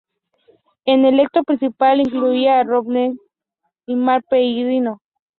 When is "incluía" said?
1.99-2.59